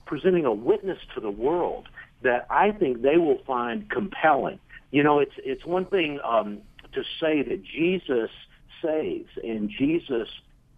[0.05, 1.87] presenting a witness to the world
[2.21, 4.59] that I think they will find compelling.
[4.91, 6.59] You know, it's it's one thing um,
[6.93, 8.29] to say that Jesus
[8.81, 10.27] saves and Jesus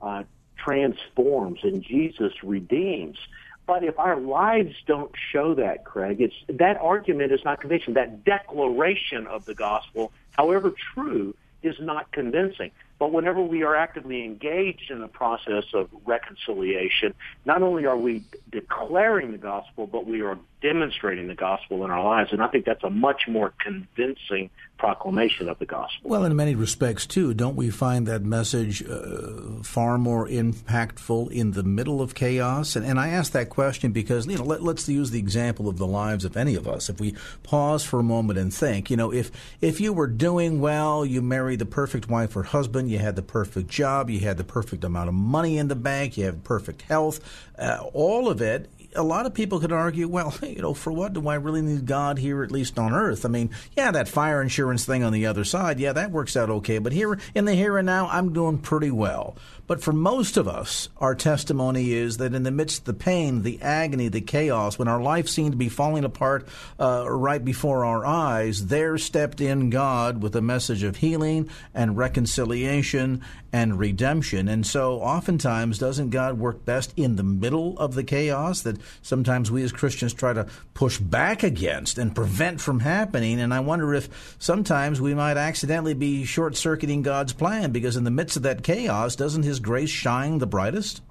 [0.01, 0.23] uh,
[0.57, 3.17] transforms and Jesus redeems.
[3.65, 7.93] But if our lives don't show that, Craig, it's that argument is not convincing.
[7.93, 12.71] That declaration of the gospel, however true, is not convincing.
[12.99, 17.13] But whenever we are actively engaged in the process of reconciliation,
[17.45, 22.03] not only are we declaring the gospel, but we are demonstrating the gospel in our
[22.03, 22.31] lives.
[22.31, 26.09] And I think that's a much more convincing proclamation of the gospel.
[26.09, 31.51] Well, in many respects, too, don't we find that message uh, far more impactful in
[31.51, 32.75] the middle of chaos?
[32.75, 35.77] And, and I ask that question because, you know, let, us use the example of
[35.77, 36.89] the lives of any of us.
[36.89, 40.61] If we pause for a moment and think, you know, if, if you were doing
[40.61, 44.37] well, you married the perfect wife or husband, you had the perfect job, you had
[44.37, 47.19] the perfect amount of money in the bank, you have perfect health,
[47.59, 51.13] uh, all of it a lot of people could argue, well, you know, for what
[51.13, 53.25] do I really need God here, at least on earth?
[53.25, 56.49] I mean, yeah, that fire insurance thing on the other side, yeah, that works out
[56.49, 56.77] okay.
[56.77, 59.35] But here in the here and now, I'm doing pretty well.
[59.65, 63.43] But for most of us, our testimony is that in the midst of the pain,
[63.43, 66.47] the agony, the chaos, when our life seemed to be falling apart
[66.79, 71.95] uh, right before our eyes, there stepped in God with a message of healing and
[71.95, 73.21] reconciliation
[73.53, 74.49] and redemption.
[74.49, 79.51] And so, oftentimes, doesn't God work best in the middle of the chaos that sometimes
[79.51, 83.39] we as Christians try to push back against and prevent from happening?
[83.39, 88.03] And I wonder if sometimes we might accidentally be short circuiting God's plan because in
[88.03, 91.01] the midst of that chaos, doesn't His grace shine the brightest?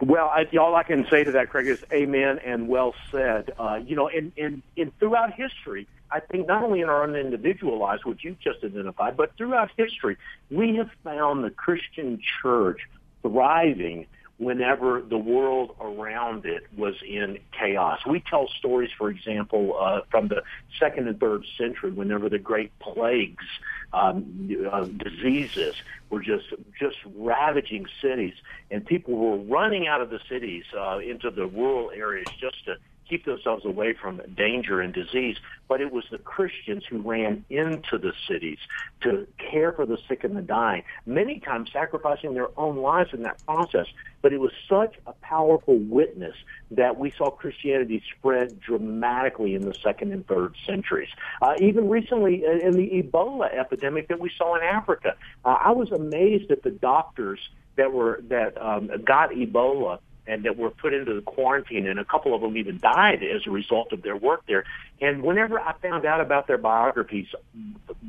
[0.00, 3.52] Well, I, all I can say to that, Craig, is amen and well said.
[3.58, 7.16] Uh, you know, and, in, in throughout history, I think not only in our own
[7.16, 10.18] individual lives, which you've just identified, but throughout history,
[10.50, 12.80] we have found the Christian church
[13.22, 14.06] thriving
[14.38, 18.00] whenever the world around it was in chaos.
[18.06, 20.42] We tell stories, for example, uh, from the
[20.78, 23.44] second and third century, whenever the great plagues,
[23.92, 25.74] um, uh, diseases
[26.10, 26.46] were just
[26.78, 28.34] just ravaging cities,
[28.70, 32.76] and people were running out of the cities uh, into the rural areas just to
[33.08, 35.36] keep themselves away from danger and disease.
[35.68, 38.58] But it was the Christians who ran into the cities
[39.02, 43.22] to care for the sick and the dying, many times sacrificing their own lives in
[43.22, 43.86] that process.
[44.22, 46.36] But it was such a powerful witness
[46.72, 51.08] that we saw Christianity spread dramatically in the second and third centuries.
[51.42, 55.72] Uh, even recently uh, in the Ebola epidemic that we saw in Africa, uh, I
[55.72, 57.40] was amazed at the doctors
[57.76, 62.04] that were that um, got Ebola and that were put into the quarantine, and a
[62.04, 64.64] couple of them even died as a result of their work there.
[65.00, 67.26] And whenever I found out about their biographies,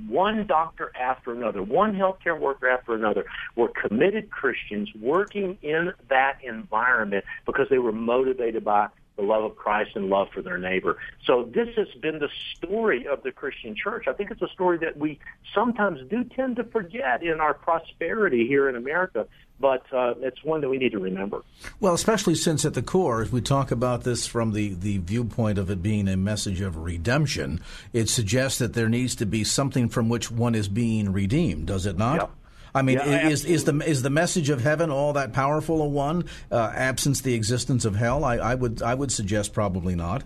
[0.07, 3.25] one doctor after another, one healthcare worker after another,
[3.55, 9.55] were committed Christians working in that environment because they were motivated by the love of
[9.55, 10.97] Christ and love for their neighbor.
[11.25, 14.07] So this has been the story of the Christian church.
[14.07, 15.19] I think it's a story that we
[15.53, 19.27] sometimes do tend to forget in our prosperity here in America
[19.59, 21.43] but uh, it's one that we need to remember.
[21.79, 25.57] Well, especially since at the core, as we talk about this from the, the viewpoint
[25.57, 27.61] of it being a message of redemption,
[27.93, 31.85] it suggests that there needs to be something from which one is being redeemed, does
[31.85, 32.29] it not?
[32.77, 35.87] I mean, yeah, is is the is the message of heaven all that powerful a
[35.87, 36.25] one?
[36.51, 38.23] Uh, absence the existence of hell?
[38.23, 40.23] I, I would I would suggest probably not.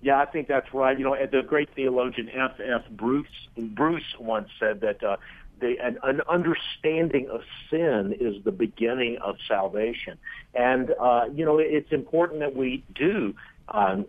[0.00, 0.98] Yeah, I think that's right.
[0.98, 2.60] You know, the great theologian F.
[2.60, 2.82] F.
[2.90, 5.16] Bruce Bruce once said that uh,
[5.60, 10.18] the, an, an, understanding of sin is the beginning of salvation.
[10.54, 13.34] And, uh, you know, it's important that we do
[13.68, 14.06] um,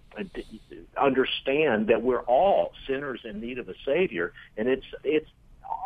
[0.98, 4.34] understand that we're all sinners in need of a Savior.
[4.58, 5.30] And it's, it's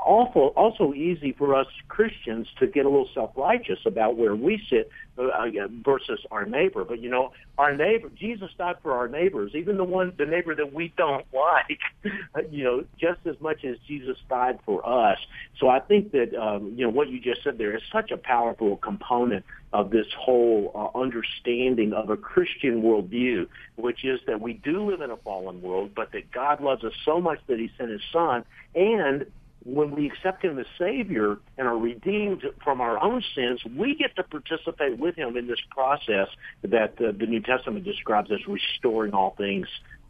[0.06, 4.90] awful, also easy for us Christians to get a little self-righteous about where we sit
[5.18, 5.48] uh,
[5.84, 6.84] versus our neighbor.
[6.84, 10.56] But you know, our neighbor, Jesus died for our neighbors, even the one, the neighbor
[10.56, 11.80] that we don't like.
[12.52, 15.20] you know, just as much as Jesus died for us.
[15.60, 18.18] So I think that um, you know what you just said there is such a
[18.18, 24.54] powerful component of this whole uh, understanding of a Christian worldview, which is that we
[24.54, 27.72] do live in a fallen world, but that God loves us so much that He
[27.78, 28.44] sent His Son,
[28.76, 29.26] and
[29.64, 34.16] when we accept him as Savior and are redeemed from our own sins, we get
[34.16, 36.28] to participate with him in this process
[36.64, 39.68] that uh, the New Testament describes as restoring all things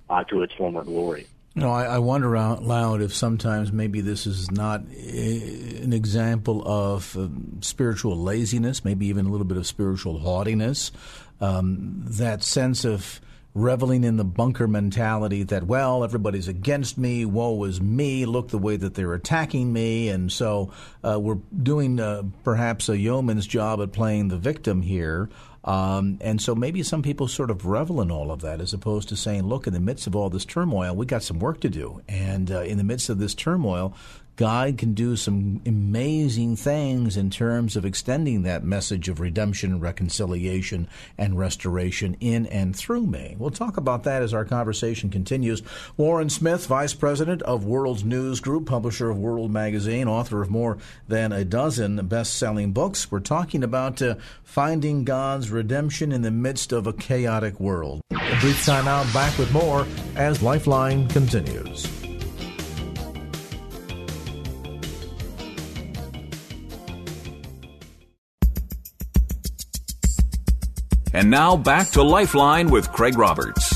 [0.09, 1.27] uh, to its former glory.
[1.53, 7.17] Know, I, I, wonder out loud if sometimes maybe this is not an example of
[7.17, 7.27] uh,
[7.59, 10.93] spiritual laziness, maybe even a little bit of spiritual haughtiness.
[11.41, 13.19] Um, that sense of
[13.53, 18.57] reveling in the bunker mentality that, well, everybody's against me, woe is me, look the
[18.57, 20.09] way that they're attacking me.
[20.09, 20.71] And so
[21.03, 25.29] uh, we're doing uh, perhaps a yeoman's job at playing the victim here.
[25.63, 29.09] Um, and so maybe some people sort of revel in all of that as opposed
[29.09, 31.69] to saying, look, in the midst of all this turmoil, we got some work to
[31.69, 32.01] do.
[32.07, 33.93] And uh, in the midst of this turmoil,
[34.35, 40.87] God can do some amazing things in terms of extending that message of redemption, reconciliation,
[41.17, 43.35] and restoration in and through me.
[43.37, 45.61] We'll talk about that as our conversation continues.
[45.97, 50.77] Warren Smith, Vice President of World News Group, publisher of World Magazine, author of more
[51.07, 53.11] than a dozen best selling books.
[53.11, 58.01] We're talking about uh, finding God's redemption in the midst of a chaotic world.
[58.11, 62.00] A brief time out, back with more as Lifeline continues.
[71.13, 73.73] And now back to Lifeline with Craig Roberts.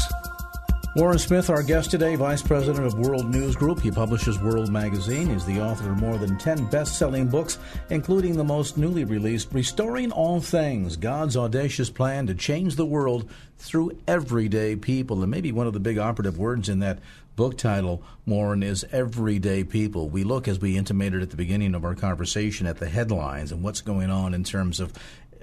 [0.96, 3.82] Warren Smith, our guest today, Vice President of World News Group.
[3.82, 5.28] He publishes World Magazine.
[5.28, 7.60] He's the author of more than 10 best selling books,
[7.90, 13.30] including the most newly released Restoring All Things God's Audacious Plan to Change the World
[13.58, 15.22] Through Everyday People.
[15.22, 17.00] And maybe one of the big operative words in that
[17.36, 20.08] book title, Warren, is Everyday People.
[20.08, 23.62] We look, as we intimated at the beginning of our conversation, at the headlines and
[23.62, 24.94] what's going on in terms of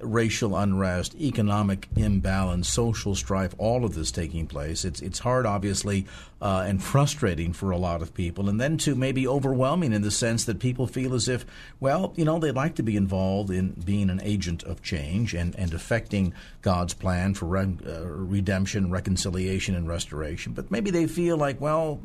[0.02, 4.84] racial unrest, economic imbalance, social strife, all of this taking place.
[4.84, 6.06] It's it's hard, obviously,
[6.40, 10.10] uh, and frustrating for a lot of people, and then to maybe overwhelming in the
[10.10, 11.46] sense that people feel as if,
[11.80, 15.54] well, you know, they'd like to be involved in being an agent of change and
[15.56, 20.52] and affecting God's plan for re- uh, redemption, reconciliation, and restoration.
[20.52, 22.00] But maybe they feel like, well,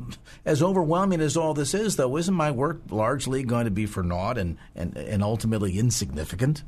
[0.45, 4.03] as overwhelming as all this is, though, isn't my work largely going to be for
[4.03, 6.63] naught and and, and ultimately insignificant?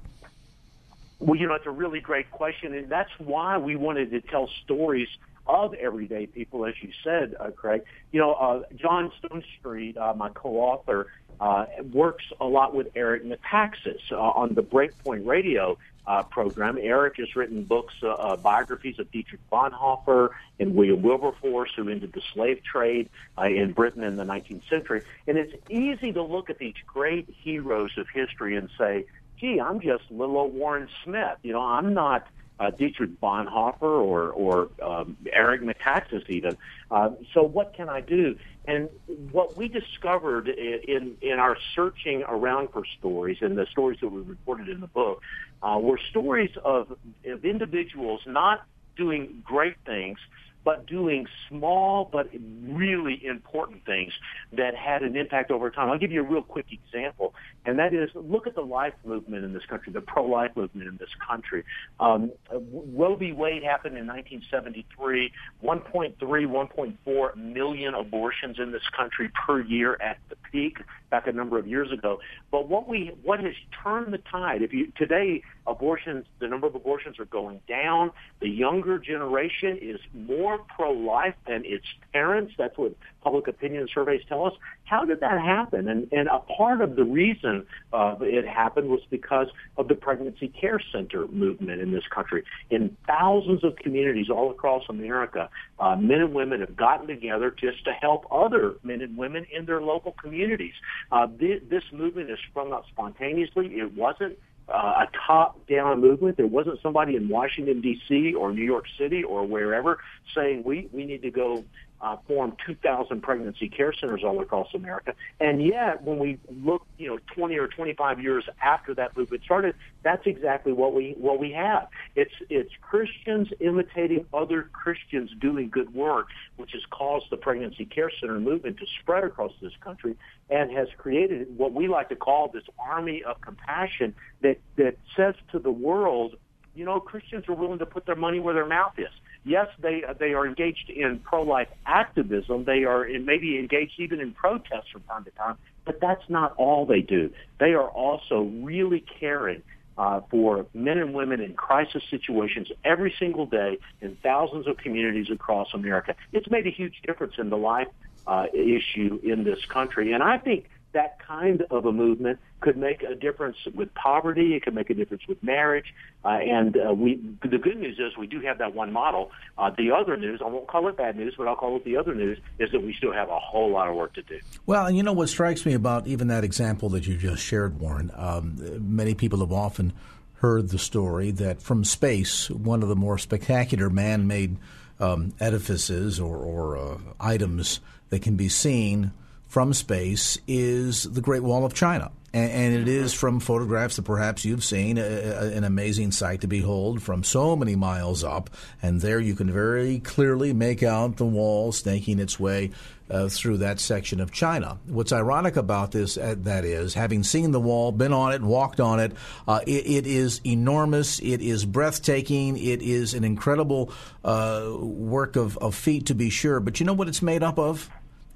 [1.19, 4.49] Well, you know, it's a really great question, and that's why we wanted to tell
[4.63, 5.09] stories
[5.47, 7.83] of everyday people, as you said, uh, Craig.
[8.11, 11.07] You know, uh, John Stonestreet, uh, my co-author,
[11.41, 15.77] uh, works a lot with Eric Metaxas uh, on the Breakpoint Radio
[16.09, 16.77] uh, program.
[16.81, 22.13] Eric has written books, uh, uh, biographies of Dietrich Bonhoeffer and William Wilberforce, who ended
[22.13, 25.03] the slave trade uh, in Britain in the 19th century.
[25.27, 29.05] And it's easy to look at these great heroes of history and say,
[29.39, 31.37] gee, I'm just little old Warren Smith.
[31.43, 32.27] You know, I'm not
[32.59, 36.57] uh, Dietrich Bonhoeffer or or um, Eric Metaxas even.
[36.91, 38.35] Uh, so what can I do?
[38.65, 38.89] And
[39.31, 44.21] what we discovered in in our searching around for stories and the stories that we
[44.21, 45.21] reported in the book
[45.63, 46.91] uh, were stories of,
[47.25, 48.65] of individuals not
[48.97, 50.19] doing great things,
[50.63, 52.29] but doing small but
[52.63, 54.13] really important things
[54.53, 55.89] that had an impact over time.
[55.89, 57.33] I'll give you a real quick example,
[57.65, 60.97] and that is look at the life movement in this country, the pro-life movement in
[60.97, 61.63] this country.
[61.99, 63.31] Um, Roe v.
[63.31, 65.31] Wade happened in 1973,
[65.63, 70.77] 1.3, 1.4 million abortions in this country per year at the peak
[71.09, 72.19] back a number of years ago.
[72.51, 73.53] But what we what has
[73.83, 74.61] turned the tide?
[74.61, 78.11] If you today abortions, the number of abortions are going down.
[78.41, 82.53] The younger generation is more pro-life than its parents.
[82.57, 84.53] That's what public opinion surveys tell us.
[84.85, 85.87] How did that happen?
[85.87, 89.47] And, and a part of the reason uh, it happened was because
[89.77, 92.43] of the pregnancy care center movement in this country.
[92.69, 95.49] In thousands of communities all across America,
[95.79, 99.65] uh, men and women have gotten together just to help other men and women in
[99.65, 100.73] their local communities.
[101.11, 103.67] Uh, this, this movement has sprung up spontaneously.
[103.67, 104.37] It wasn't
[104.69, 106.37] uh, a top-down movement.
[106.37, 108.33] There wasn't somebody in Washington D.C.
[108.33, 109.99] or New York City or wherever
[110.35, 111.63] saying we we need to go
[112.01, 115.13] uh, formed 2,000 pregnancy care centers all across America.
[115.39, 119.75] And yet, when we look, you know, 20 or 25 years after that movement started,
[120.01, 121.89] that's exactly what we what we have.
[122.15, 128.11] It's it's Christians imitating other Christians doing good work, which has caused the pregnancy care
[128.19, 130.15] center movement to spread across this country
[130.49, 135.35] and has created what we like to call this army of compassion that that says
[135.51, 136.35] to the world,
[136.75, 139.11] you know, Christians are willing to put their money where their mouth is
[139.43, 142.65] yes, they they are engaged in pro-life activism.
[142.65, 146.53] They are in, maybe engaged even in protests from time to time, but that's not
[146.57, 147.31] all they do.
[147.59, 149.63] They are also really caring
[149.97, 155.27] uh, for men and women in crisis situations every single day in thousands of communities
[155.29, 156.15] across America.
[156.31, 157.87] It's made a huge difference in the life
[158.25, 163.03] uh, issue in this country, and I think that kind of a movement could make
[163.03, 164.55] a difference with poverty.
[164.55, 165.93] It could make a difference with marriage.
[166.25, 169.31] Uh, and uh, we, the good news is we do have that one model.
[169.57, 171.97] Uh, the other news, I won't call it bad news, but I'll call it the
[171.97, 174.39] other news, is that we still have a whole lot of work to do.
[174.65, 177.79] Well, and you know what strikes me about even that example that you just shared,
[177.79, 178.11] Warren.
[178.15, 178.57] Um,
[178.95, 179.93] many people have often
[180.35, 184.57] heard the story that from space, one of the more spectacular man-made
[184.99, 187.79] um, edifices or, or uh, items
[188.09, 189.11] that can be seen
[189.49, 192.11] from space is the Great Wall of China.
[192.31, 196.47] And, it is from photographs that perhaps you've seen a, a, an amazing sight to
[196.47, 198.51] behold from so many miles up.
[198.83, 202.69] And there you can very clearly make out the wall snaking its way
[203.09, 204.77] uh, through that section of China.
[204.85, 208.79] What's ironic about this, uh, that is, having seen the wall, been on it, walked
[208.79, 209.13] on it,
[209.47, 211.17] uh, it, it is enormous.
[211.17, 212.57] It is breathtaking.
[212.57, 213.91] It is an incredible
[214.23, 216.59] uh, work of, of feat, to be sure.
[216.59, 217.89] But you know what it's made up of?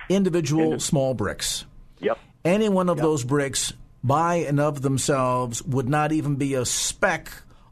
[0.10, 1.66] Individual small bricks.
[1.99, 2.18] Yep.
[2.45, 3.04] Any one of yep.
[3.04, 3.74] those bricks
[4.04, 7.32] by and of themselves would not even be a speck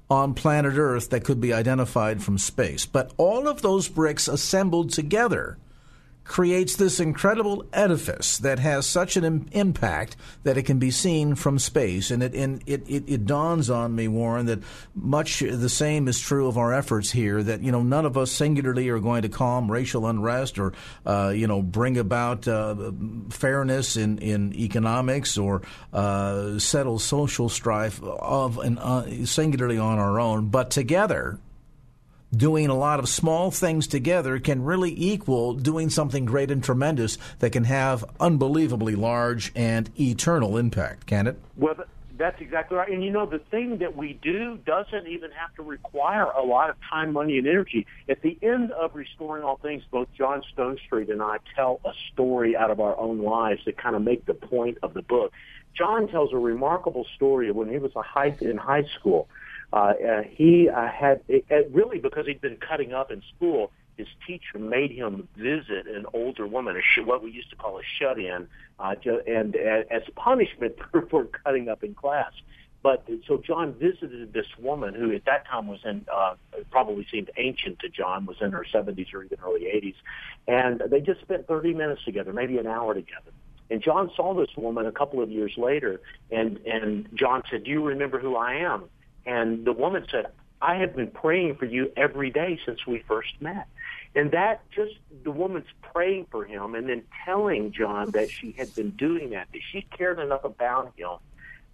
[0.09, 2.85] on planet Earth that could be identified from space.
[2.85, 5.57] But all of those bricks assembled together
[6.31, 11.35] creates this incredible edifice that has such an Im- impact that it can be seen
[11.35, 12.09] from space.
[12.09, 14.63] And it, and it, it, it dawns on me, Warren, that
[14.95, 17.43] much the same is true of our efforts here.
[17.43, 20.71] That you know, none of us singularly are going to calm racial unrest or
[21.05, 22.93] uh, you know bring about uh,
[23.29, 30.47] fairness in in economics or uh, settle social strife of uh, singularly on our own,
[30.47, 31.41] but together
[32.35, 37.17] doing a lot of small things together can really equal doing something great and tremendous
[37.39, 41.37] that can have unbelievably large and eternal impact, can it?
[41.57, 41.75] Well,
[42.21, 42.89] that's exactly right.
[42.89, 46.69] And you know, the thing that we do doesn't even have to require a lot
[46.69, 47.87] of time, money, and energy.
[48.07, 52.55] At the end of Restoring All Things, both John Stonestreet and I tell a story
[52.55, 55.33] out of our own lives that kind of make the point of the book.
[55.73, 59.27] John tells a remarkable story of when he was a high, in high school
[59.73, 63.71] uh, uh, he uh, had it, it really because he'd been cutting up in school.
[63.97, 67.77] His teacher made him visit an older woman, a sh- what we used to call
[67.77, 68.47] a shut-in,
[68.79, 68.95] uh,
[69.27, 72.31] and uh, as punishment for, for cutting up in class.
[72.83, 76.33] But so John visited this woman who at that time was in uh,
[76.71, 79.95] probably seemed ancient to John, was in her 70s or even early 80s,
[80.47, 83.31] and they just spent 30 minutes together, maybe an hour together.
[83.69, 86.01] And John saw this woman a couple of years later,
[86.31, 88.85] and and John said, "Do you remember who I am?"
[89.25, 90.27] And the woman said,
[90.61, 93.67] I have been praying for you every day since we first met.
[94.13, 94.93] And that just
[95.23, 99.47] the woman's praying for him and then telling John that she had been doing that,
[99.51, 101.17] that she cared enough about him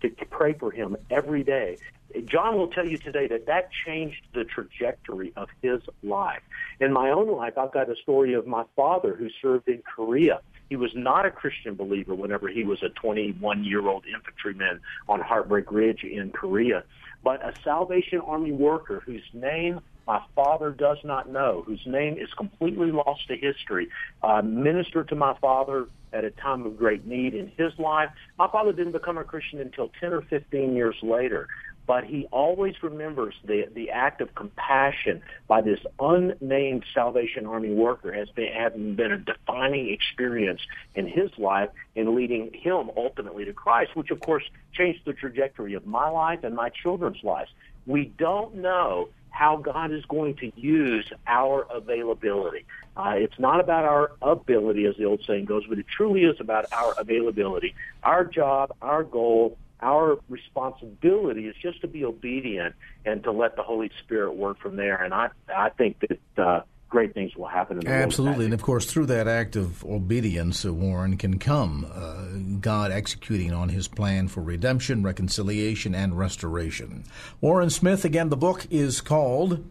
[0.02, 1.78] to, pray for him every day.
[2.26, 6.41] John will tell you today that that changed the trajectory of his life.
[6.80, 10.41] In my own life, I've got a story of my father who served in Korea.
[10.70, 14.80] He was not a Christian believer whenever he was a 21 year old infantryman
[15.10, 16.84] on Heartbreak Ridge in Korea
[17.24, 22.30] but a Salvation Army worker whose name my father does not know, whose name is
[22.38, 23.89] completely lost to history,
[24.24, 28.09] uh, ministered to my father at a time of great need in his life.
[28.39, 31.47] My father didn't become a Christian until 10 or 15 years later
[31.88, 38.13] but he always remembers the the act of compassion by this unnamed Salvation Army worker
[38.13, 40.61] has been having been a defining experience
[40.93, 45.73] in his life and leading him ultimately to Christ, which of course changed the trajectory
[45.73, 47.49] of my life and my children's lives.
[47.85, 52.65] We don't know how God is going to use our availability.
[52.97, 56.38] Uh, it's not about our ability, as the old saying goes, but it truly is
[56.39, 57.75] about our availability.
[58.01, 62.75] Our job, our goal, our responsibility is just to be obedient
[63.05, 65.03] and to let the Holy Spirit work from there.
[65.03, 67.78] And I, I think that uh, great things will happen.
[67.78, 71.86] In the Absolutely, and of course, through that act of obedience, uh, Warren can come
[71.93, 77.03] uh, God executing on His plan for redemption, reconciliation, and restoration.
[77.41, 78.05] Warren Smith.
[78.05, 79.63] Again, the book is called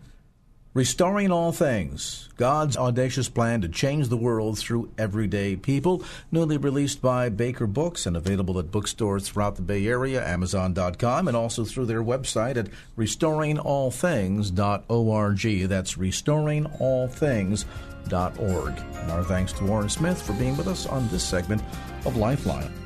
[0.76, 6.02] Restoring All Things God's Audacious Plan to Change the World Through Everyday People.
[6.30, 11.36] Newly released by Baker Books and available at bookstores throughout the Bay Area, Amazon.com, and
[11.36, 12.68] also through their website at
[12.98, 15.68] restoringallthings.org.
[15.68, 18.78] That's restoringallthings.org.
[18.96, 21.62] And our thanks to Warren Smith for being with us on this segment
[22.04, 22.85] of Lifeline.